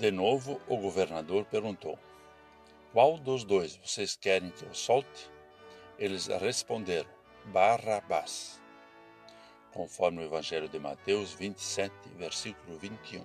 [0.00, 1.98] De novo, o governador perguntou:
[2.90, 5.30] Qual dos dois vocês querem que eu solte?
[5.98, 7.10] Eles responderam:
[7.52, 8.62] Barrabás.
[9.74, 13.22] Conforme o Evangelho de Mateus 27, versículo 21.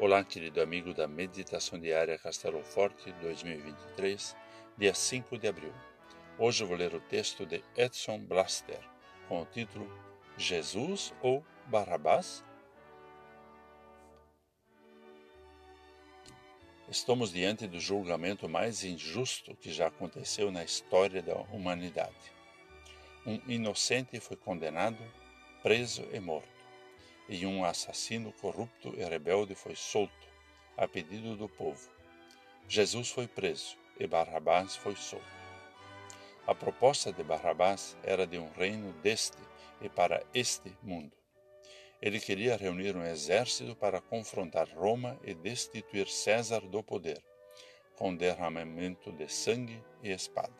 [0.00, 4.36] Olá, querido amigo da Meditação Diária Castelo Forte 2023,
[4.76, 5.72] dia 5 de abril.
[6.40, 8.80] Hoje vou ler o texto de Edson Blaster,
[9.28, 9.88] com o título
[10.36, 12.42] Jesus ou Barrabás?
[16.90, 22.32] Estamos diante do julgamento mais injusto que já aconteceu na história da humanidade.
[23.26, 24.96] Um inocente foi condenado,
[25.62, 26.48] preso e morto,
[27.28, 30.26] e um assassino corrupto e rebelde foi solto,
[30.78, 31.90] a pedido do povo.
[32.66, 35.26] Jesus foi preso e Barrabás foi solto.
[36.46, 39.36] A proposta de Barrabás era de um reino deste
[39.82, 41.17] e para este mundo.
[42.00, 47.20] Ele queria reunir um exército para confrontar Roma e destituir César do poder,
[47.96, 50.54] com derramamento de sangue e espada.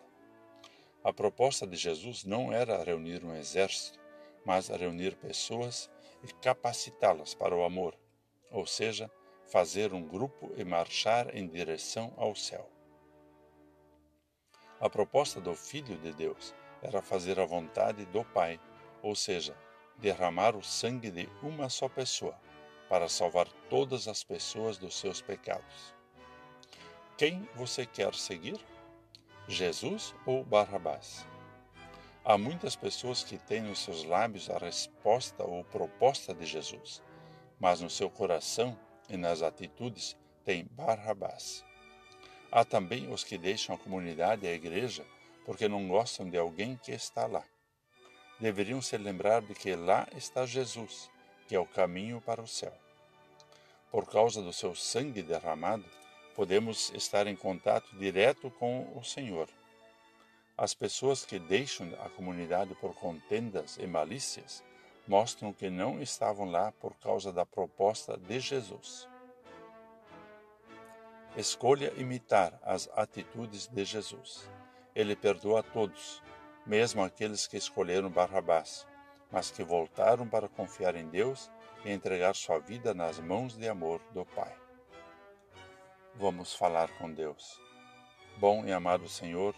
[1.05, 4.01] A proposta de Jesus não era reunir um exército,
[4.45, 5.89] mas reunir pessoas
[6.25, 7.97] e capacitá-las para o amor,
[8.51, 9.09] ou seja,
[9.47, 12.69] fazer um grupo e marchar em direção ao céu.
[14.81, 18.61] A proposta do Filho de Deus era fazer a vontade do Pai,
[19.03, 19.57] ou seja,
[19.99, 22.39] derramar o sangue de uma só pessoa
[22.89, 25.95] para salvar todas as pessoas dos seus pecados.
[27.17, 28.59] Quem você quer seguir?
[29.47, 31.27] Jesus ou Barrabás?
[32.25, 37.03] Há muitas pessoas que têm nos seus lábios a resposta ou proposta de Jesus,
[37.59, 41.65] mas no seu coração e nas atitudes tem Barrabás.
[42.53, 45.05] Há também os que deixam a comunidade e a igreja
[45.45, 47.45] porque não gostam de alguém que está lá
[48.39, 51.11] deveriam se lembrar de que lá está Jesus,
[51.47, 52.73] que é o caminho para o céu.
[53.91, 55.85] Por causa do seu sangue derramado,
[56.35, 59.49] podemos estar em contato direto com o Senhor.
[60.57, 64.63] As pessoas que deixam a comunidade por contendas e malícias
[65.07, 69.09] mostram que não estavam lá por causa da proposta de Jesus.
[71.37, 74.51] Escolha imitar as atitudes de Jesus.
[74.95, 76.23] Ele perdoa a todos,
[76.69, 78.87] mesmo aqueles que escolheram Barrabás,
[79.33, 81.51] mas que voltaram para confiar em Deus
[81.83, 84.55] e entregar sua vida nas mãos de amor do Pai.
[86.15, 87.59] Vamos falar com Deus.
[88.37, 89.55] Bom e amado Senhor,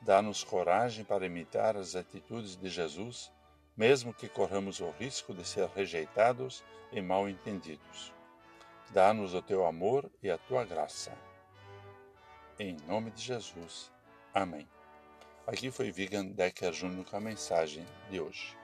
[0.00, 3.30] dá-nos coragem para imitar as atitudes de Jesus,
[3.76, 8.12] mesmo que corramos o risco de ser rejeitados e mal entendidos.
[8.90, 11.12] Dá-nos o teu amor e a tua graça.
[12.58, 13.92] Em nome de Jesus.
[14.32, 14.66] Amém.
[15.46, 17.04] Aqui foi Vigan Decker Jr.
[17.04, 18.56] com a mensagem de hoje.